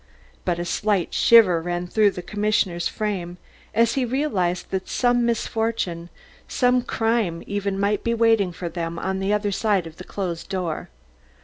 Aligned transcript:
But 0.45 0.57
a 0.57 0.65
slight 0.65 1.13
shiver 1.13 1.61
ran 1.61 1.85
through 1.85 2.09
the 2.09 2.23
commissioner's 2.23 2.87
frame 2.87 3.37
as 3.71 3.93
he 3.93 4.03
realised 4.03 4.71
that 4.71 4.89
some 4.89 5.27
misfortune, 5.27 6.09
some 6.47 6.81
crime 6.81 7.43
even 7.45 7.79
might 7.79 8.03
be 8.03 8.15
waiting 8.15 8.51
for 8.51 8.67
them 8.67 8.97
on 8.97 9.19
the 9.19 9.31
other 9.31 9.51
side 9.51 9.85
of 9.85 9.97
the 9.97 10.03
closed 10.03 10.49
door. 10.49 10.89